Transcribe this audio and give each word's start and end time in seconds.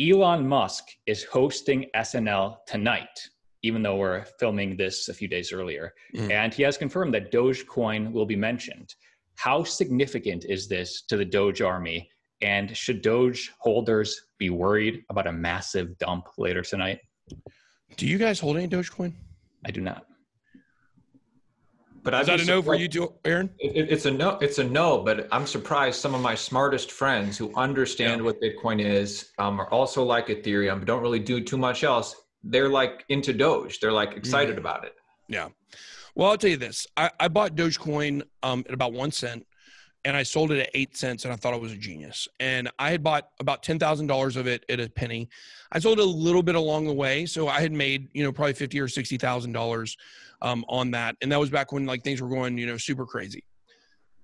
Elon 0.00 0.46
Musk 0.46 0.84
is 1.06 1.24
hosting 1.24 1.86
SNL 1.94 2.56
tonight, 2.66 3.28
even 3.62 3.82
though 3.82 3.96
we're 3.96 4.24
filming 4.40 4.76
this 4.76 5.08
a 5.08 5.14
few 5.14 5.28
days 5.28 5.52
earlier. 5.52 5.92
Mm. 6.14 6.30
And 6.30 6.54
he 6.54 6.62
has 6.62 6.78
confirmed 6.78 7.12
that 7.14 7.30
Dogecoin 7.30 8.12
will 8.12 8.26
be 8.26 8.36
mentioned. 8.36 8.94
How 9.36 9.64
significant 9.64 10.44
is 10.48 10.68
this 10.68 11.02
to 11.08 11.16
the 11.16 11.24
Doge 11.24 11.60
army? 11.60 12.08
And 12.40 12.76
should 12.76 13.02
Doge 13.02 13.52
holders 13.58 14.18
be 14.38 14.50
worried 14.50 15.02
about 15.10 15.26
a 15.26 15.32
massive 15.32 15.96
dump 15.98 16.26
later 16.38 16.62
tonight? 16.62 17.00
Do 17.96 18.06
you 18.06 18.18
guys 18.18 18.40
hold 18.40 18.56
any 18.56 18.68
Dogecoin? 18.68 19.12
I 19.64 19.70
do 19.70 19.80
not. 19.80 20.06
But 22.02 22.14
is 22.14 22.26
that 22.26 22.40
a 22.40 22.44
no 22.44 22.62
for 22.62 22.74
you 22.74 22.88
too, 22.88 23.12
Aaron? 23.24 23.50
It, 23.58 23.90
it's 23.90 24.06
a 24.06 24.10
no. 24.10 24.38
It's 24.40 24.58
a 24.58 24.64
no. 24.64 25.02
But 25.02 25.28
I'm 25.30 25.46
surprised 25.46 26.00
some 26.00 26.14
of 26.14 26.20
my 26.20 26.34
smartest 26.34 26.90
friends 26.90 27.38
who 27.38 27.54
understand 27.54 28.20
yeah. 28.20 28.24
what 28.24 28.40
Bitcoin 28.40 28.84
is 28.84 29.30
um, 29.38 29.60
are 29.60 29.70
also 29.70 30.02
like 30.02 30.26
Ethereum, 30.26 30.80
but 30.80 30.86
don't 30.86 31.02
really 31.02 31.20
do 31.20 31.42
too 31.42 31.56
much 31.56 31.84
else. 31.84 32.16
They're 32.42 32.68
like 32.68 33.04
into 33.08 33.32
Doge. 33.32 33.78
They're 33.78 33.92
like 33.92 34.16
excited 34.16 34.56
mm-hmm. 34.56 34.66
about 34.66 34.84
it. 34.84 34.94
Yeah. 35.28 35.48
Well, 36.14 36.30
I'll 36.30 36.36
tell 36.36 36.50
you 36.50 36.56
this. 36.56 36.86
I, 36.96 37.10
I 37.20 37.28
bought 37.28 37.54
Dogecoin 37.54 38.22
um, 38.42 38.64
at 38.66 38.74
about 38.74 38.92
one 38.92 39.12
cent 39.12 39.46
and 40.04 40.16
I 40.16 40.22
sold 40.22 40.50
it 40.50 40.58
at 40.58 40.70
eight 40.74 40.96
cents, 40.96 41.24
and 41.24 41.32
I 41.32 41.36
thought 41.36 41.54
I 41.54 41.58
was 41.58 41.72
a 41.72 41.76
genius. 41.76 42.26
And 42.40 42.70
I 42.78 42.90
had 42.90 43.02
bought 43.02 43.28
about 43.40 43.62
ten 43.62 43.78
thousand 43.78 44.08
dollars 44.08 44.36
of 44.36 44.46
it 44.46 44.64
at 44.68 44.80
a 44.80 44.88
penny. 44.88 45.28
I 45.70 45.78
sold 45.78 45.98
a 45.98 46.04
little 46.04 46.42
bit 46.42 46.54
along 46.54 46.86
the 46.86 46.92
way, 46.92 47.26
so 47.26 47.48
I 47.48 47.60
had 47.60 47.72
made 47.72 48.08
you 48.12 48.24
know 48.24 48.32
probably 48.32 48.54
fifty 48.54 48.80
or 48.80 48.88
sixty 48.88 49.16
thousand 49.16 49.50
um, 49.50 49.60
dollars 49.60 49.96
on 50.42 50.90
that, 50.92 51.16
and 51.22 51.30
that 51.30 51.38
was 51.38 51.50
back 51.50 51.72
when 51.72 51.86
like 51.86 52.02
things 52.02 52.20
were 52.20 52.28
going 52.28 52.58
you 52.58 52.66
know 52.66 52.76
super 52.76 53.06
crazy. 53.06 53.44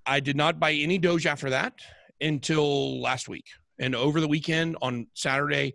I 0.05 0.19
did 0.19 0.35
not 0.35 0.59
buy 0.59 0.73
any 0.73 0.97
Doge 0.97 1.25
after 1.25 1.49
that 1.51 1.73
until 2.19 3.01
last 3.01 3.29
week, 3.29 3.45
and 3.79 3.95
over 3.95 4.19
the 4.19 4.27
weekend 4.27 4.75
on 4.81 5.07
Saturday, 5.13 5.73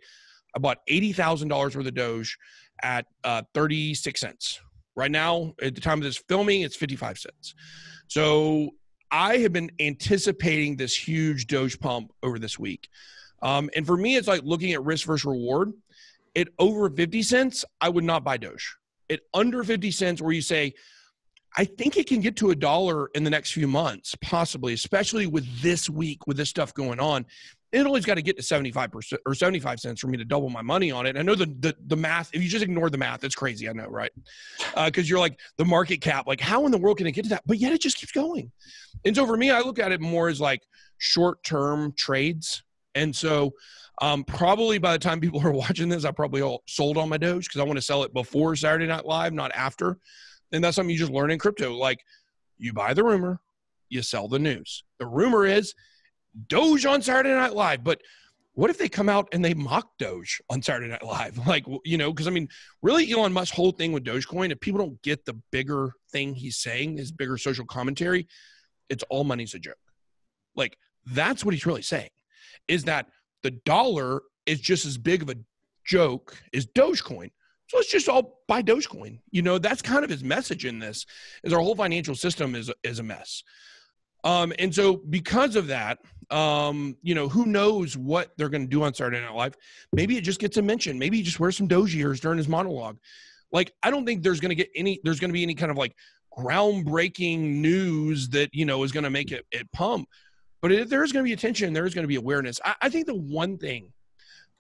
I 0.55 0.59
bought 0.59 0.79
eighty 0.89 1.13
thousand 1.13 1.49
dollars 1.49 1.77
worth 1.77 1.87
of 1.87 1.95
Doge 1.95 2.37
at 2.83 3.07
uh, 3.25 3.43
thirty 3.55 3.95
six 3.95 4.21
cents. 4.21 4.61
Right 4.97 5.11
now, 5.11 5.55
at 5.61 5.75
the 5.75 5.81
time 5.81 5.99
of 5.99 6.05
this 6.05 6.23
filming, 6.29 6.61
it's 6.63 6.77
fifty 6.77 6.97
five 6.97 7.19
cents. 7.19 7.55
So 8.07 8.71
I 9.15 9.39
have 9.39 9.53
been 9.53 9.71
anticipating 9.79 10.75
this 10.75 10.97
huge 10.97 11.47
Doge 11.47 11.79
pump 11.79 12.13
over 12.21 12.37
this 12.37 12.59
week. 12.59 12.89
Um, 13.43 13.71
and 13.77 13.87
for 13.87 13.97
me, 13.97 14.17
it's 14.17 14.27
like 14.27 14.43
looking 14.43 14.73
at 14.73 14.83
risk 14.83 15.07
versus 15.07 15.25
reward. 15.25 15.73
At 16.35 16.49
over 16.59 16.91
50 16.91 17.23
cents, 17.23 17.65
I 17.81 17.91
would 17.91 18.03
not 18.03 18.25
buy 18.25 18.39
Doge. 18.39 18.77
At 19.09 19.21
under 19.33 19.63
50 19.63 19.93
cents, 19.93 20.21
where 20.21 20.33
you 20.33 20.43
say, 20.43 20.75
I 21.57 21.65
think 21.65 21.97
it 21.97 22.09
can 22.09 22.21
get 22.21 22.37
to 22.37 22.51
a 22.51 22.55
dollar 22.57 23.09
in 23.15 23.23
the 23.23 23.31
next 23.31 23.53
few 23.53 23.69
months, 23.69 24.17
possibly, 24.21 24.73
especially 24.73 25.27
with 25.27 25.47
this 25.63 25.89
week, 25.89 26.27
with 26.27 26.37
this 26.37 26.51
stuff 26.51 26.75
going 26.75 26.99
on 26.99 27.27
it 27.75 27.87
always 27.87 28.05
got 28.05 28.15
to 28.15 28.23
get 28.23 28.37
to 28.37 28.43
75% 28.43 29.19
or 29.27 29.35
75 29.35 29.81
cents 29.81 30.01
for 30.01 30.07
me 30.07 30.17
to 30.17 30.25
double 30.25 30.49
my 30.49 30.63
money 30.63 30.93
on 30.93 31.07
it. 31.07 31.17
I 31.17 31.23
know 31.23 31.35
the, 31.35 31.47
the, 31.59 31.75
the 31.89 31.97
math, 31.97 32.31
if 32.33 32.41
you 32.41 32.49
just 32.49 32.63
ignore 32.63 32.89
the 32.89 32.99
math, 32.99 33.25
it's 33.25 33.35
crazy. 33.35 33.69
I 33.69 33.73
know, 33.73 33.89
right? 33.89 34.13
Because 34.77 35.07
uh, 35.07 35.09
you're 35.09 35.19
like 35.19 35.41
the 35.59 35.65
market 35.65 36.01
cap, 36.01 36.29
like 36.29 36.41
how 36.41 36.67
in 36.67 36.73
the 36.73 36.79
world 36.79 36.99
can 36.99 37.09
it 37.09 37.13
get 37.13 37.25
to 37.25 37.31
that? 37.31 37.43
But 37.47 37.59
yet 37.59 37.73
it 37.73 37.81
just 37.81 37.97
keeps 37.97 38.13
going. 38.13 38.53
And 39.05 39.17
so 39.17 39.27
for 39.27 39.37
me, 39.37 39.51
I 39.51 39.59
look 39.61 39.81
at 39.81 39.91
it 39.91 40.01
more 40.01 40.29
as 40.29 40.41
like 40.41 40.63
short 40.99 41.43
term 41.43 41.93
trades. 41.97 42.63
And 42.95 43.15
so 43.15 43.55
um, 44.01 44.23
probably 44.23 44.79
by 44.79 44.93
the 44.93 44.99
time 45.01 45.21
people 45.21 45.41
are 45.45 45.51
watching 45.51 45.89
this, 45.89 46.05
I 46.05 46.13
probably 46.13 46.43
all 46.43 46.63
sold 46.69 46.97
on 46.97 47.09
my 47.09 47.19
Doge 47.19 47.49
because 47.49 47.61
I 47.61 47.65
want 47.65 47.77
to 47.77 47.83
sell 47.83 48.05
it 48.05 48.15
before 48.15 48.55
Saturday 48.55 48.87
Night 48.87 49.05
Live, 49.05 49.33
not 49.33 49.51
after. 49.53 49.99
And 50.55 50.63
that's 50.63 50.77
something 50.77 50.91
you 50.91 50.99
just 50.99 51.13
learn 51.13 51.31
in 51.31 51.39
crypto. 51.39 51.75
Like 51.75 52.05
you 52.59 52.73
buy 52.73 52.95
the 52.95 53.05
rumor, 53.05 53.41
you 53.89 54.03
sell 54.03 54.29
the 54.29 54.39
news. 54.39 54.85
The 54.99 55.07
rumor 55.07 55.47
is 55.47 55.75
Doge 56.49 56.87
on 56.87 57.03
Saturday 57.03 57.35
Night 57.35 57.55
Live, 57.55 57.85
but 57.85 58.01
what 58.55 58.71
if 58.71 58.79
they 58.79 58.89
come 58.89 59.09
out 59.09 59.29
and 59.33 59.45
they 59.45 59.53
mock 59.53 59.89
Doge 59.99 60.41
on 60.49 60.63
Saturday 60.63 60.89
Night 60.89 61.05
Live? 61.05 61.39
Like, 61.47 61.67
you 61.85 61.99
know, 61.99 62.13
because 62.13 62.29
I 62.29 62.31
mean, 62.31 62.49
really, 62.83 63.11
Elon 63.11 63.33
Musk's 63.33 63.57
whole 63.57 63.73
thing 63.73 63.93
with 63.93 64.05
Dogecoin, 64.05 64.53
if 64.53 64.61
people 64.61 64.79
don't 64.79 65.01
get 65.03 65.25
the 65.25 65.35
bigger 65.51 65.93
thing 66.13 66.35
he's 66.35 66.57
saying, 66.57 66.97
his 66.97 67.11
bigger 67.13 67.37
social 67.37 67.67
commentary, 67.67 68.29
it's 68.89 69.05
all 69.11 69.25
money's 69.25 69.55
a 69.55 69.59
joke. 69.59 69.75
Like, 70.55 70.77
that's 71.07 71.45
what 71.45 71.53
he's 71.53 71.67
really 71.67 71.83
saying 71.83 72.11
is 72.69 72.85
that 72.85 73.09
the 73.43 73.51
dollar 73.51 74.23
is 74.47 74.61
just 74.61 74.87
as 74.87 74.97
big 74.97 75.23
of 75.23 75.29
a 75.29 75.37
joke 75.85 76.41
as 76.55 76.67
Dogecoin. 76.67 77.31
So 77.69 77.79
let's 77.79 77.91
just 77.91 78.09
all 78.09 78.41
buy 78.47 78.63
Dogecoin. 78.63 79.21
You 79.31 79.43
know, 79.43 79.59
that's 79.59 79.83
kind 79.83 80.05
of 80.05 80.11
his 80.11 80.23
message 80.23 80.65
in 80.65 80.79
this 80.79 81.07
is 81.43 81.53
our 81.53 81.61
whole 81.61 81.75
financial 81.75 82.15
system 82.15 82.55
is, 82.55 82.71
is 82.83 82.99
a 82.99 83.03
mess. 83.03 83.43
Um, 84.23 84.53
and 84.59 84.75
so 84.75 84.97
because 84.97 85.57
of 85.57 85.67
that, 85.69 85.99
um, 86.31 86.97
you 87.03 87.15
know, 87.15 87.29
who 87.29 87.47
knows 87.47 87.97
what 87.97 88.33
they're 88.37 88.49
going 88.49 88.65
to 88.65 88.69
do 88.69 88.83
on 88.83 88.95
Saturday 88.95 89.21
Night 89.21 89.35
Live? 89.35 89.55
Maybe 89.93 90.17
it 90.17 90.23
just 90.23 90.41
gets 90.41 90.57
a 90.57 90.63
mention. 90.63 90.99
Maybe 90.99 91.19
he 91.19 91.23
just 91.23 91.41
wears 91.41 91.57
some 91.57 91.67
Doge 91.67 91.95
ears 91.95 92.21
during 92.21 92.39
his 92.39 92.49
monologue. 92.49 92.99
Like, 93.53 93.73
I 93.83 93.91
don't 93.91 94.07
think 94.07 94.23
there's 94.23 94.41
going 94.41 94.51
to 94.51 94.55
get 94.55 94.71
any, 94.75 95.01
there's 95.05 95.21
going 95.21 95.29
to 95.31 95.35
be 95.35 95.43
any 95.43 95.55
kind 95.55 95.71
of 95.71 95.77
like 95.77 95.95
groundbreaking 96.37 97.39
news 97.39 98.29
that, 98.31 98.51
you 98.53 98.65
know, 98.65 98.83
is 98.83 98.93
going 98.93 99.05
to 99.05 99.11
make 99.11 99.31
it, 99.31 99.45
it 99.53 99.71
pump. 99.73 100.09
But 100.63 100.73
if 100.73 100.89
there's 100.89 101.13
going 101.13 101.23
to 101.23 101.29
be 101.29 101.35
attention, 101.35 101.73
there's 101.73 101.95
going 101.95 102.05
to 102.05 102.09
be 102.09 102.17
awareness. 102.17 102.61
I, 102.65 102.75
I 102.83 102.89
think 102.89 103.07
the 103.07 103.15
one 103.15 103.59
thing 103.59 103.93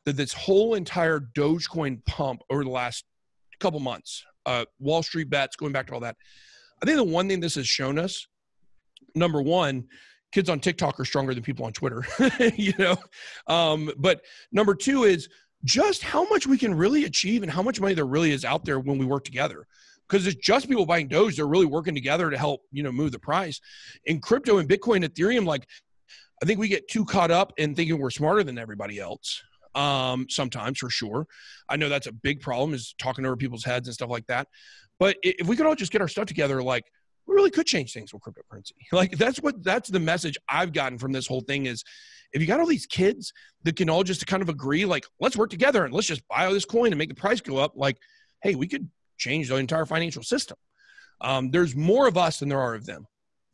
that 0.05 0.17
this 0.17 0.33
whole 0.33 0.75
entire 0.75 1.21
Dogecoin 1.21 2.05
pump 2.07 2.43
over 2.51 2.65
the 2.65 2.71
last 2.71 3.05
couple 3.61 3.81
months, 3.81 4.25
uh, 4.47 4.65
Wall 4.79 5.03
Street 5.03 5.31
bets, 5.31 5.57
going 5.57 5.73
back 5.73 5.87
to 5.87 5.95
all 5.95 6.01
that, 6.01 6.17
I 6.83 6.87
think 6.87 6.97
the 6.97 7.05
one 7.05 7.29
thing 7.29 7.41
this 7.41 7.55
has 7.55 7.67
shown 7.67 7.99
us 7.99 8.27
number 9.15 9.41
one, 9.41 9.85
kids 10.33 10.49
on 10.49 10.61
TikTok 10.61 10.99
are 10.99 11.05
stronger 11.05 11.35
than 11.35 11.43
people 11.43 11.65
on 11.65 11.73
Twitter, 11.73 12.05
you 12.57 12.73
know. 12.79 12.97
Um, 13.47 13.91
but 13.97 14.23
number 14.53 14.75
two 14.75 15.05
is 15.05 15.29
just 15.65 16.03
how 16.03 16.29
much 16.29 16.47
we 16.47 16.59
can 16.59 16.75
really 16.75 17.05
achieve 17.05 17.43
and 17.43 17.51
how 17.51 17.63
much 17.63 17.81
money 17.81 17.95
there 17.95 18.07
really 18.07 18.33
is 18.33 18.45
out 18.45 18.65
there 18.65 18.81
when 18.81 18.99
we 18.99 19.07
work 19.07 19.25
together. 19.25 19.67
Because 20.09 20.27
it's 20.27 20.37
just 20.37 20.69
people 20.69 20.85
buying 20.85 21.09
Doge; 21.09 21.37
they're 21.37 21.47
really 21.47 21.67
working 21.67 21.95
together 21.95 22.31
to 22.31 22.37
help, 22.37 22.61
you 22.73 22.83
know, 22.83 22.93
move 22.93 23.13
the 23.13 23.19
price. 23.19 23.61
In 24.05 24.21
crypto 24.21 24.59
and 24.59 24.69
Bitcoin, 24.69 25.03
Ethereum, 25.05 25.47
like 25.47 25.67
I 26.43 26.47
think 26.47 26.61
we 26.61 26.69
get 26.69 26.89
too 26.89 27.07
caught 27.07 27.31
up 27.31 27.55
in 27.57 27.75
thinking 27.75 27.99
we're 27.99 28.11
smarter 28.11 28.45
than 28.45 28.59
everybody 28.59 29.01
else. 29.01 29.43
Um, 29.75 30.27
sometimes, 30.29 30.79
for 30.79 30.91
sure. 30.91 31.27
I 31.69 31.77
know 31.77 31.89
that's 31.89 32.07
a 32.07 32.13
big 32.13 32.41
problem 32.41 32.75
is 32.75 32.95
talking 32.99 33.27
over 33.27 33.37
people's 33.37 33.65
heads 33.65 33.89
and 33.89 33.95
stuff 33.95 34.11
like 34.11 34.27
that. 34.29 34.49
But 35.01 35.17
if 35.23 35.47
we 35.49 35.57
could 35.57 35.67
all 35.67 35.75
just 35.75 35.91
get 35.91 36.01
our 36.01 36.09
stuff 36.09 36.27
together, 36.27 36.63
like 36.63 36.85
we 37.27 37.35
really 37.35 37.51
could 37.51 37.67
change 37.67 37.93
things 37.93 38.13
with 38.13 38.23
cryptocurrency. 38.23 38.73
Like 38.93 39.17
that's 39.19 39.39
what 39.41 39.65
that's 39.65 39.89
the 39.89 40.01
message 40.01 40.37
I've 40.49 40.73
gotten 40.73 40.99
from 40.99 41.13
this 41.13 41.27
whole 41.27 41.41
thing 41.41 41.67
is 41.67 41.83
if 42.35 42.41
you 42.41 42.47
got 42.49 42.61
all 42.61 42.67
these 42.67 42.87
kids 42.87 43.33
that 43.63 43.77
can 43.77 43.89
all 43.89 44.03
just 44.03 44.27
kind 44.27 44.43
of 44.43 44.49
agree, 44.49 44.85
like, 44.85 45.07
let's 45.21 45.37
work 45.37 45.51
together 45.51 45.85
and 45.85 45.95
let's 45.95 46.09
just 46.09 46.27
buy 46.29 46.47
all 46.47 46.53
this 46.53 46.65
coin 46.65 46.89
and 46.89 46.99
make 46.99 47.09
the 47.09 47.15
price 47.15 47.41
go 47.41 47.59
up, 47.59 47.73
like, 47.77 47.97
hey, 48.43 48.57
we 48.57 48.67
could 48.67 48.91
change 49.19 49.49
the 49.49 49.57
entire 49.57 49.87
financial 49.87 50.23
system. 50.23 50.57
Um, 51.21 51.51
there's 51.53 51.77
more 51.77 52.09
of 52.09 52.19
us 52.19 52.41
than 52.41 52.49
there 52.49 52.61
are 52.61 52.75
of 52.75 52.87
them. 52.87 53.07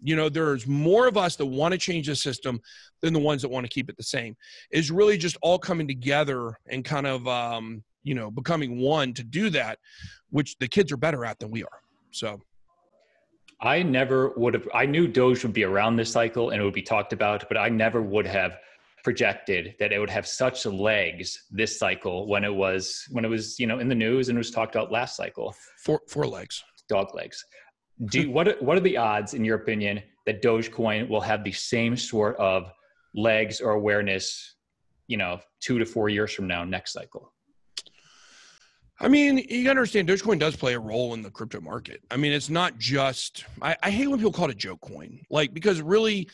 You 0.02 0.16
know, 0.16 0.28
there's 0.28 0.66
more 0.66 1.06
of 1.06 1.16
us 1.16 1.36
that 1.36 1.46
want 1.46 1.72
to 1.72 1.78
change 1.78 2.06
the 2.06 2.16
system 2.16 2.60
than 3.02 3.12
the 3.12 3.20
ones 3.20 3.42
that 3.42 3.48
want 3.48 3.64
to 3.64 3.70
keep 3.70 3.88
it 3.90 3.96
the 3.96 4.02
same. 4.02 4.36
Is 4.70 4.90
really 4.90 5.18
just 5.18 5.36
all 5.42 5.58
coming 5.58 5.86
together 5.86 6.58
and 6.68 6.84
kind 6.84 7.06
of, 7.06 7.26
um, 7.28 7.82
you 8.02 8.14
know, 8.14 8.30
becoming 8.30 8.80
one 8.80 9.12
to 9.14 9.22
do 9.22 9.50
that, 9.50 9.78
which 10.30 10.56
the 10.58 10.68
kids 10.68 10.90
are 10.92 10.96
better 10.96 11.24
at 11.24 11.38
than 11.38 11.50
we 11.50 11.62
are. 11.62 11.80
So 12.12 12.40
I 13.60 13.82
never 13.82 14.30
would 14.36 14.54
have. 14.54 14.68
I 14.74 14.86
knew 14.86 15.06
Doge 15.06 15.42
would 15.42 15.52
be 15.52 15.64
around 15.64 15.96
this 15.96 16.10
cycle 16.10 16.50
and 16.50 16.60
it 16.60 16.64
would 16.64 16.74
be 16.74 16.82
talked 16.82 17.12
about, 17.12 17.46
but 17.48 17.58
I 17.58 17.68
never 17.68 18.00
would 18.00 18.26
have 18.26 18.58
projected 19.02 19.74
that 19.78 19.92
it 19.92 19.98
would 19.98 20.10
have 20.10 20.26
such 20.26 20.66
legs 20.66 21.44
this 21.50 21.78
cycle 21.78 22.26
when 22.26 22.44
it 22.44 22.54
was 22.54 23.06
when 23.10 23.24
it 23.24 23.28
was 23.28 23.58
you 23.58 23.66
know 23.66 23.78
in 23.78 23.88
the 23.88 23.94
news 23.94 24.28
and 24.28 24.36
it 24.36 24.40
was 24.40 24.50
talked 24.50 24.74
about 24.74 24.90
last 24.90 25.16
cycle. 25.16 25.54
Four 25.84 26.00
four 26.08 26.26
legs. 26.26 26.62
Dog 26.88 27.14
legs. 27.14 27.44
Do 28.06 28.30
what 28.30 28.60
what 28.62 28.76
are 28.76 28.80
the 28.80 28.96
odds 28.96 29.34
in 29.34 29.44
your 29.44 29.56
opinion 29.56 30.02
that 30.26 30.42
Dogecoin 30.42 31.08
will 31.08 31.20
have 31.20 31.44
the 31.44 31.52
same 31.52 31.96
sort 31.96 32.36
of 32.36 32.70
legs 33.14 33.60
or 33.60 33.72
awareness, 33.72 34.56
you 35.06 35.16
know, 35.16 35.40
two 35.60 35.78
to 35.78 35.84
four 35.84 36.08
years 36.08 36.32
from 36.32 36.46
now 36.46 36.64
next 36.64 36.92
cycle? 36.92 37.32
I 39.02 39.08
mean, 39.08 39.38
you 39.38 39.64
gotta 39.64 39.78
understand 39.78 40.08
Dogecoin 40.08 40.38
does 40.38 40.56
play 40.56 40.74
a 40.74 40.80
role 40.80 41.14
in 41.14 41.22
the 41.22 41.30
crypto 41.30 41.60
market. 41.60 42.00
I 42.10 42.16
mean, 42.16 42.32
it's 42.32 42.50
not 42.50 42.78
just 42.78 43.44
I, 43.60 43.76
I 43.82 43.90
hate 43.90 44.08
when 44.08 44.18
people 44.18 44.32
call 44.32 44.46
it 44.46 44.52
a 44.52 44.54
joke 44.54 44.80
coin. 44.80 45.20
Like 45.30 45.52
because 45.52 45.82
really 45.82 46.28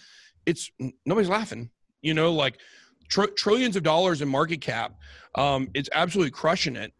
it's 0.47 0.71
nobody's 1.05 1.29
laughing. 1.29 1.71
You 2.03 2.15
know, 2.15 2.33
like 2.33 2.59
tr- 3.09 3.27
trillions 3.37 3.77
of 3.77 3.83
dollars 3.83 4.23
in 4.23 4.29
market 4.29 4.61
cap. 4.61 4.95
Um, 5.35 5.69
it's 5.75 5.89
absolutely 5.93 6.31
crushing 6.31 6.77
it. 6.77 6.93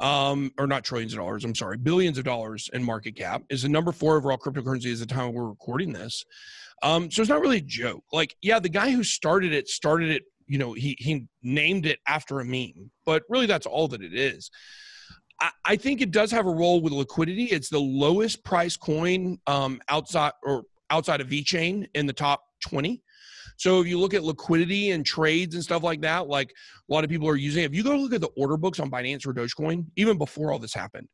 Um, 0.00 0.50
or 0.58 0.66
not 0.66 0.84
trillions 0.84 1.12
of 1.12 1.18
dollars, 1.18 1.44
I'm 1.44 1.54
sorry, 1.54 1.76
billions 1.76 2.18
of 2.18 2.24
dollars 2.24 2.68
in 2.72 2.82
market 2.82 3.16
cap 3.16 3.42
is 3.48 3.62
the 3.62 3.68
number 3.68 3.92
four 3.92 4.16
overall 4.16 4.36
cryptocurrency 4.36 4.92
at 4.92 4.98
the 4.98 5.06
time 5.06 5.32
we're 5.32 5.48
recording 5.48 5.92
this. 5.92 6.24
Um, 6.82 7.10
so 7.10 7.22
it's 7.22 7.28
not 7.28 7.40
really 7.40 7.58
a 7.58 7.62
joke. 7.62 8.04
Like, 8.12 8.36
yeah, 8.42 8.58
the 8.58 8.68
guy 8.68 8.90
who 8.90 9.04
started 9.04 9.52
it 9.52 9.68
started 9.68 10.10
it, 10.10 10.24
you 10.46 10.58
know, 10.58 10.72
he 10.72 10.96
he 10.98 11.26
named 11.42 11.86
it 11.86 12.00
after 12.06 12.40
a 12.40 12.44
meme, 12.44 12.90
but 13.06 13.22
really 13.28 13.46
that's 13.46 13.66
all 13.66 13.88
that 13.88 14.02
it 14.02 14.14
is. 14.14 14.50
I, 15.64 15.76
think 15.76 16.00
it 16.00 16.10
does 16.10 16.30
have 16.30 16.46
a 16.46 16.50
role 16.50 16.80
with 16.80 16.92
liquidity. 16.92 17.44
It's 17.44 17.68
the 17.68 17.80
lowest 17.80 18.44
price 18.44 18.76
coin 18.76 19.38
um, 19.46 19.80
outside 19.88 20.32
or 20.42 20.62
outside 20.90 21.20
of 21.20 21.28
VeChain 21.28 21.86
in 21.94 22.06
the 22.06 22.12
top 22.12 22.42
20. 22.68 23.02
So 23.56 23.80
if 23.80 23.86
you 23.86 23.98
look 23.98 24.14
at 24.14 24.24
liquidity 24.24 24.90
and 24.90 25.04
trades 25.04 25.54
and 25.54 25.62
stuff 25.62 25.82
like 25.82 26.00
that, 26.02 26.28
like 26.28 26.50
a 26.50 26.92
lot 26.92 27.04
of 27.04 27.10
people 27.10 27.28
are 27.28 27.36
using. 27.36 27.64
If 27.64 27.74
you 27.74 27.82
go 27.82 27.96
look 27.96 28.12
at 28.12 28.20
the 28.20 28.30
order 28.36 28.56
books 28.56 28.80
on 28.80 28.90
Binance 28.90 29.26
or 29.26 29.32
Dogecoin, 29.32 29.86
even 29.96 30.18
before 30.18 30.52
all 30.52 30.58
this 30.58 30.74
happened, 30.74 31.08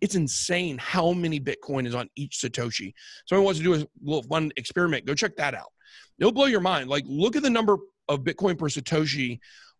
it's 0.00 0.16
insane 0.16 0.76
how 0.78 1.12
many 1.12 1.40
Bitcoin 1.40 1.86
is 1.86 1.94
on 1.94 2.08
each 2.16 2.38
Satoshi. 2.38 2.92
Someone 3.26 3.44
wants 3.44 3.60
to 3.60 3.64
do 3.64 3.74
a 3.74 3.86
little 4.02 4.22
fun 4.24 4.50
experiment. 4.56 5.06
Go 5.06 5.14
check 5.14 5.36
that 5.36 5.54
out. 5.54 5.72
It'll 6.18 6.32
blow 6.32 6.46
your 6.46 6.60
mind. 6.60 6.90
Like 6.90 7.04
look 7.06 7.36
at 7.36 7.42
the 7.42 7.50
number 7.50 7.78
of 8.08 8.20
Bitcoin 8.20 8.58
per 8.58 8.66
Satoshi 8.66 9.38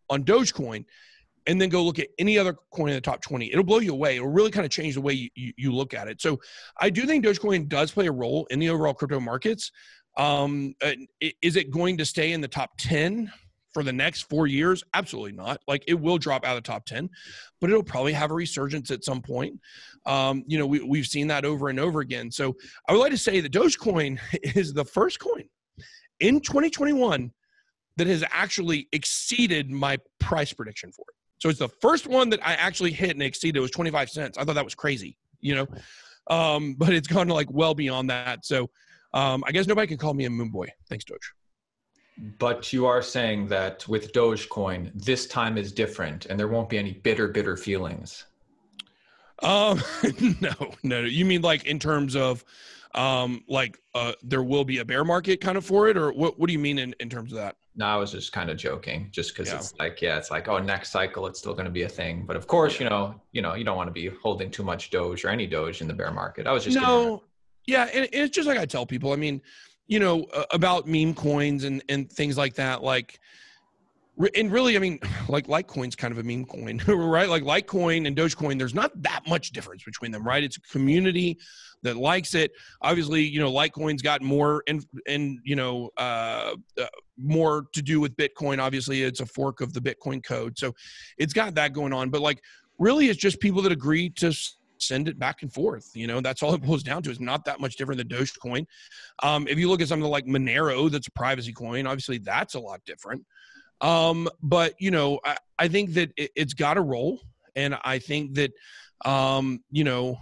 on 0.09 0.23
Dogecoin 0.23 0.85
and 1.47 1.61
then 1.61 1.69
go 1.69 1.83
look 1.83 1.99
at 1.99 2.07
any 2.17 2.37
other 2.37 2.55
coin 2.71 2.89
in 2.89 2.95
the 2.95 3.01
top 3.01 3.21
20 3.21 3.51
it'll 3.51 3.63
blow 3.63 3.79
you 3.79 3.91
away 3.91 4.15
it'll 4.15 4.27
really 4.27 4.51
kind 4.51 4.65
of 4.65 4.71
change 4.71 4.95
the 4.95 5.01
way 5.01 5.13
you, 5.13 5.29
you, 5.35 5.53
you, 5.57 5.71
look 5.71 5.93
at 5.93 6.07
it 6.07 6.21
so 6.21 6.39
i 6.79 6.89
do 6.89 7.05
think 7.05 7.23
dogecoin 7.23 7.67
does 7.67 7.91
play 7.91 8.07
a 8.07 8.11
role 8.11 8.47
in 8.49 8.59
the 8.59 8.69
overall 8.69 8.93
crypto 8.93 9.19
markets 9.19 9.71
um, 10.17 10.73
uh, 10.81 10.91
is 11.41 11.55
it 11.55 11.71
going 11.71 11.97
to 11.97 12.05
stay 12.05 12.31
in 12.31 12.41
the 12.41 12.47
top 12.47 12.71
10 12.77 13.31
for 13.73 13.83
the 13.83 13.91
next 13.91 14.29
four 14.29 14.47
years 14.47 14.83
absolutely 14.93 15.33
not 15.33 15.59
like 15.67 15.83
it 15.87 15.99
will 15.99 16.17
drop 16.17 16.45
out 16.45 16.55
of 16.55 16.63
the 16.63 16.67
top 16.67 16.85
10 16.85 17.09
but 17.59 17.69
it'll 17.69 17.83
probably 17.83 18.13
have 18.13 18.31
a 18.31 18.33
resurgence 18.33 18.89
at 18.89 19.03
some 19.03 19.21
point 19.21 19.59
um, 20.05 20.43
you 20.47 20.57
know 20.57 20.65
we, 20.65 20.81
we've 20.81 21.07
seen 21.07 21.27
that 21.27 21.43
over 21.43 21.67
and 21.67 21.79
over 21.79 21.99
again 21.99 22.31
so 22.31 22.55
i 22.87 22.93
would 22.93 22.99
like 22.99 23.11
to 23.11 23.17
say 23.17 23.41
that 23.41 23.51
dogecoin 23.51 24.17
is 24.55 24.73
the 24.73 24.85
first 24.85 25.19
coin 25.19 25.43
in 26.21 26.39
2021 26.39 27.31
that 27.97 28.07
has 28.07 28.23
actually 28.31 28.87
exceeded 28.93 29.69
my 29.69 29.97
price 30.19 30.53
prediction 30.53 30.91
for 30.91 31.03
it 31.09 31.15
so 31.39 31.49
it's 31.49 31.59
the 31.59 31.69
first 31.69 32.07
one 32.07 32.29
that 32.29 32.45
I 32.45 32.53
actually 32.53 32.91
hit 32.91 33.11
and 33.11 33.21
exceeded. 33.21 33.57
It 33.57 33.61
was 33.61 33.71
25 33.71 34.09
cents. 34.09 34.37
I 34.37 34.43
thought 34.43 34.55
that 34.55 34.63
was 34.63 34.75
crazy, 34.75 35.17
you 35.41 35.55
know, 35.55 35.67
um, 36.27 36.75
but 36.75 36.93
it's 36.93 37.07
gone 37.07 37.27
like 37.27 37.47
well 37.51 37.75
beyond 37.75 38.09
that. 38.09 38.45
So 38.45 38.69
um, 39.15 39.43
I 39.47 39.51
guess 39.51 39.65
nobody 39.65 39.87
can 39.87 39.97
call 39.97 40.13
me 40.13 40.25
a 40.25 40.29
moon 40.29 40.49
boy. 40.49 40.67
Thanks, 40.89 41.05
Doge. 41.05 41.33
But 42.37 42.71
you 42.71 42.85
are 42.85 43.01
saying 43.01 43.47
that 43.47 43.87
with 43.87 44.13
Dogecoin, 44.13 44.91
this 44.93 45.25
time 45.25 45.57
is 45.57 45.71
different 45.71 46.27
and 46.27 46.39
there 46.39 46.47
won't 46.47 46.69
be 46.69 46.77
any 46.77 46.93
bitter, 46.93 47.27
bitter 47.29 47.57
feelings. 47.57 48.25
Um, 49.41 49.81
no, 50.41 50.53
no, 50.83 51.01
You 51.01 51.25
mean 51.25 51.41
like 51.41 51.65
in 51.65 51.79
terms 51.79 52.15
of, 52.15 52.43
um, 52.93 53.43
like, 53.49 53.77
uh, 53.93 54.13
there 54.23 54.43
will 54.43 54.63
be 54.63 54.77
a 54.77 54.85
bear 54.85 55.03
market 55.03 55.41
kind 55.41 55.57
of 55.57 55.65
for 55.65 55.89
it, 55.89 55.97
or 55.97 56.13
what? 56.13 56.39
What 56.39 56.47
do 56.47 56.53
you 56.53 56.59
mean 56.59 56.79
in, 56.79 56.95
in 57.01 57.09
terms 57.09 57.33
of 57.33 57.37
that? 57.39 57.57
No, 57.75 57.87
I 57.87 57.97
was 57.97 58.13
just 58.13 58.31
kind 58.31 58.49
of 58.49 58.55
joking, 58.55 59.09
just 59.11 59.35
because 59.35 59.49
yeah. 59.49 59.57
it's 59.57 59.73
like, 59.77 60.01
yeah, 60.01 60.17
it's 60.17 60.31
like, 60.31 60.47
oh, 60.47 60.59
next 60.59 60.91
cycle, 60.91 61.27
it's 61.27 61.37
still 61.37 61.51
going 61.51 61.65
to 61.65 61.71
be 61.71 61.81
a 61.81 61.89
thing. 61.89 62.23
But 62.25 62.37
of 62.37 62.47
course, 62.47 62.79
you 62.79 62.87
know, 62.89 63.19
you 63.33 63.41
know, 63.41 63.53
you 63.55 63.65
don't 63.65 63.75
want 63.75 63.87
to 63.87 63.93
be 63.93 64.07
holding 64.23 64.49
too 64.49 64.63
much 64.63 64.91
Doge 64.91 65.25
or 65.25 65.29
any 65.29 65.45
Doge 65.45 65.81
in 65.81 65.89
the 65.89 65.93
bear 65.93 66.11
market. 66.11 66.47
I 66.47 66.53
was 66.53 66.63
just 66.63 66.77
no, 66.77 67.21
yeah, 67.67 67.89
and 67.93 68.07
it's 68.11 68.35
just 68.35 68.47
like 68.47 68.57
I 68.57 68.65
tell 68.65 68.85
people. 68.85 69.11
I 69.11 69.15
mean, 69.15 69.41
you 69.87 69.99
know, 69.99 70.25
about 70.51 70.87
meme 70.87 71.13
coins 71.13 71.63
and 71.63 71.83
and 71.89 72.11
things 72.11 72.37
like 72.37 72.55
that. 72.55 72.83
Like, 72.83 73.19
and 74.35 74.51
really, 74.51 74.75
I 74.75 74.79
mean, 74.79 74.99
like 75.29 75.47
Litecoin's 75.47 75.95
kind 75.95 76.11
of 76.11 76.17
a 76.17 76.23
meme 76.23 76.45
coin, 76.45 76.81
right? 76.87 77.29
Like 77.29 77.43
Litecoin 77.43 78.07
and 78.07 78.15
Dogecoin, 78.15 78.57
there's 78.57 78.73
not 78.73 78.91
that 79.03 79.21
much 79.27 79.51
difference 79.51 79.83
between 79.83 80.11
them, 80.11 80.23
right? 80.23 80.43
It's 80.43 80.57
a 80.57 80.61
community 80.61 81.37
that 81.83 81.97
likes 81.97 82.33
it. 82.33 82.51
Obviously, 82.81 83.23
you 83.23 83.39
know, 83.39 83.51
Litecoin's 83.51 84.01
got 84.01 84.21
more 84.21 84.63
and 84.67 84.85
and 85.07 85.39
you 85.43 85.55
know 85.55 85.89
uh, 85.97 86.55
uh, 86.79 86.85
more 87.17 87.65
to 87.73 87.81
do 87.81 87.99
with 87.99 88.15
Bitcoin. 88.15 88.59
Obviously, 88.59 89.03
it's 89.03 89.21
a 89.21 89.25
fork 89.25 89.61
of 89.61 89.73
the 89.73 89.79
Bitcoin 89.81 90.23
code, 90.23 90.57
so 90.57 90.73
it's 91.17 91.33
got 91.33 91.55
that 91.55 91.73
going 91.73 91.93
on. 91.93 92.09
But 92.09 92.21
like, 92.21 92.41
really, 92.79 93.09
it's 93.09 93.19
just 93.19 93.39
people 93.39 93.61
that 93.63 93.71
agree 93.71 94.09
to 94.11 94.35
send 94.81 95.07
it 95.07 95.19
back 95.19 95.41
and 95.41 95.53
forth. 95.53 95.89
You 95.93 96.07
know, 96.07 96.21
that's 96.21 96.43
all 96.43 96.53
it 96.53 96.61
boils 96.61 96.83
down 96.83 97.03
to. 97.03 97.11
It's 97.11 97.19
not 97.19 97.45
that 97.45 97.59
much 97.59 97.75
different 97.75 97.97
than 97.97 98.07
Dogecoin. 98.07 98.65
Um, 99.23 99.47
if 99.47 99.57
you 99.57 99.69
look 99.69 99.81
at 99.81 99.87
something 99.87 100.09
like 100.09 100.25
Monero, 100.25 100.89
that's 100.89 101.07
a 101.07 101.11
privacy 101.11 101.53
coin. 101.53 101.87
Obviously, 101.87 102.17
that's 102.17 102.55
a 102.55 102.59
lot 102.59 102.81
different. 102.85 103.25
Um, 103.81 104.29
but 104.41 104.73
you 104.79 104.91
know, 104.91 105.19
I, 105.25 105.37
I 105.59 105.67
think 105.67 105.93
that 105.93 106.11
it, 106.17 106.31
has 106.37 106.53
got 106.53 106.77
a 106.77 106.81
role, 106.81 107.19
and 107.55 107.77
I 107.83 107.99
think 107.99 108.35
that 108.35 108.51
um, 109.03 109.61
you 109.71 109.83
know, 109.83 110.17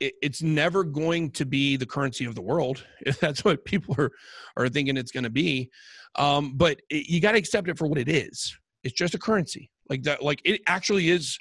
it, 0.00 0.14
it's 0.22 0.42
never 0.42 0.84
going 0.84 1.30
to 1.32 1.44
be 1.44 1.76
the 1.76 1.86
currency 1.86 2.24
of 2.24 2.34
the 2.34 2.42
world. 2.42 2.84
If 3.06 3.20
that's 3.20 3.44
what 3.44 3.64
people 3.64 3.94
are 3.98 4.10
are 4.56 4.68
thinking 4.68 4.96
it's 4.96 5.12
going 5.12 5.24
to 5.24 5.30
be, 5.30 5.70
um, 6.16 6.54
but 6.56 6.80
it, 6.90 7.08
you 7.08 7.20
got 7.20 7.32
to 7.32 7.38
accept 7.38 7.68
it 7.68 7.78
for 7.78 7.86
what 7.86 7.98
it 7.98 8.08
is. 8.08 8.56
It's 8.84 8.94
just 8.94 9.14
a 9.14 9.18
currency. 9.18 9.70
Like 9.88 10.02
that. 10.02 10.22
Like 10.22 10.42
it 10.44 10.60
actually 10.66 11.08
is 11.08 11.38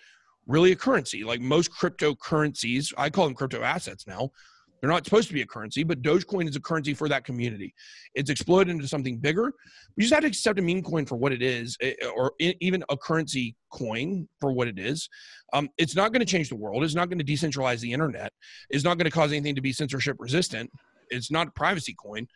really 0.48 0.72
a 0.72 0.76
currency. 0.76 1.24
Like 1.24 1.42
most 1.42 1.72
cryptocurrencies, 1.72 2.94
I 2.98 3.10
call 3.10 3.26
them 3.26 3.36
crypto 3.36 3.62
assets 3.62 4.08
now. 4.08 4.32
They're 4.80 4.90
not 4.90 5.06
supposed 5.06 5.28
to 5.30 5.34
be 5.34 5.42
a 5.42 5.46
currency, 5.46 5.84
but 5.84 6.02
Dogecoin 6.02 6.48
is 6.48 6.56
a 6.56 6.62
currency 6.62 6.94
for 6.94 7.10
that 7.10 7.24
community. 7.24 7.74
It's 8.14 8.30
exploded 8.30 8.70
into 8.70 8.88
something 8.88 9.18
bigger. 9.18 9.52
We 9.96 10.04
just 10.04 10.14
have 10.14 10.22
to 10.22 10.28
accept 10.28 10.60
a 10.60 10.62
meme 10.62 10.84
coin 10.84 11.06
for 11.06 11.16
what 11.16 11.32
it 11.32 11.42
is, 11.42 11.78
eh, 11.82 11.96
or 12.16 12.34
even 12.40 12.84
a 12.90 12.98
currency 12.98 13.56
coin 13.72 14.28
for 14.40 14.52
what 14.52 14.68
it 14.68 14.78
is. 14.78 15.10
Um, 15.54 15.70
it's 15.78 15.96
not 15.96 16.12
going 16.12 16.20
to 16.20 16.32
change 16.32 16.50
the 16.50 16.56
world. 16.56 16.84
It's 16.84 16.94
not 16.94 17.10
going 17.10 17.20
to 17.20 17.26
decentralize 17.26 17.80
the 17.80 17.92
internet. 17.92 18.32
It's 18.70 18.84
not 18.84 18.98
going 18.98 19.06
to 19.06 19.12
cause 19.12 19.32
anything 19.32 19.56
to 19.56 19.62
be 19.62 19.74
censorship 19.74 20.18
resistant. 20.20 20.70
It's 21.10 21.32
not 21.32 21.48
a 21.48 21.52
privacy 21.52 21.96
coin. 22.00 22.28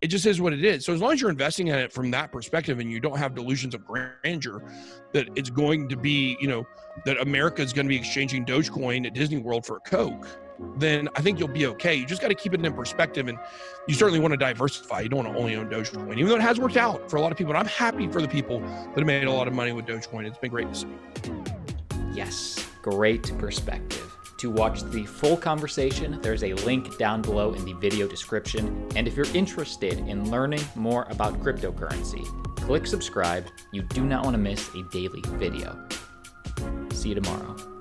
It 0.00 0.08
just 0.08 0.26
is 0.26 0.40
what 0.40 0.52
it 0.52 0.64
is. 0.64 0.84
So 0.84 0.92
as 0.92 1.00
long 1.00 1.12
as 1.12 1.20
you're 1.20 1.30
investing 1.30 1.68
in 1.68 1.74
it 1.74 1.92
from 1.92 2.10
that 2.12 2.30
perspective 2.30 2.78
and 2.78 2.90
you 2.90 3.00
don't 3.00 3.18
have 3.18 3.34
delusions 3.34 3.74
of 3.74 3.84
grandeur 3.84 4.62
that 5.12 5.28
it's 5.34 5.50
going 5.50 5.88
to 5.88 5.96
be, 5.96 6.36
you 6.40 6.46
know, 6.46 6.66
that 7.04 7.20
America 7.20 7.62
is 7.62 7.72
going 7.72 7.86
to 7.86 7.90
be 7.90 7.96
exchanging 7.96 8.44
Dogecoin 8.44 9.06
at 9.06 9.14
Disney 9.14 9.38
World 9.38 9.66
for 9.66 9.76
a 9.76 9.80
Coke 9.80 10.26
then 10.76 11.08
I 11.14 11.22
think 11.22 11.38
you'll 11.38 11.48
be 11.48 11.66
okay. 11.66 11.94
You 11.94 12.06
just 12.06 12.20
got 12.20 12.28
to 12.28 12.34
keep 12.34 12.54
it 12.54 12.64
in 12.64 12.72
perspective, 12.72 13.28
and 13.28 13.38
you 13.86 13.94
certainly 13.94 14.20
want 14.20 14.32
to 14.32 14.36
diversify. 14.36 15.00
You 15.00 15.08
don't 15.08 15.24
want 15.24 15.32
to 15.32 15.40
only 15.40 15.56
own 15.56 15.68
Dogecoin, 15.68 16.12
even 16.12 16.28
though 16.28 16.36
it 16.36 16.42
has 16.42 16.58
worked 16.58 16.76
out 16.76 17.10
for 17.10 17.16
a 17.16 17.20
lot 17.20 17.32
of 17.32 17.38
people. 17.38 17.52
And 17.52 17.58
I'm 17.58 17.66
happy 17.66 18.08
for 18.08 18.20
the 18.20 18.28
people 18.28 18.60
that 18.60 18.96
have 18.96 19.06
made 19.06 19.24
a 19.24 19.32
lot 19.32 19.48
of 19.48 19.54
money 19.54 19.72
with 19.72 19.86
Dogecoin. 19.86 20.26
It's 20.26 20.38
been 20.38 20.50
great 20.50 20.68
to 20.68 20.74
see. 20.74 20.88
Yes, 22.12 22.66
great 22.82 23.36
perspective. 23.38 24.17
To 24.38 24.50
watch 24.50 24.84
the 24.84 25.04
full 25.04 25.36
conversation, 25.36 26.20
there's 26.22 26.44
a 26.44 26.54
link 26.54 26.96
down 26.96 27.22
below 27.22 27.54
in 27.54 27.64
the 27.64 27.72
video 27.72 28.06
description. 28.06 28.88
And 28.94 29.08
if 29.08 29.16
you're 29.16 29.26
interested 29.34 29.98
in 29.98 30.30
learning 30.30 30.62
more 30.76 31.08
about 31.10 31.40
cryptocurrency, 31.40 32.24
click 32.56 32.86
subscribe. 32.86 33.48
You 33.72 33.82
do 33.82 34.04
not 34.04 34.22
want 34.22 34.34
to 34.34 34.38
miss 34.38 34.72
a 34.76 34.84
daily 34.92 35.22
video. 35.38 35.76
See 36.92 37.08
you 37.08 37.16
tomorrow. 37.16 37.77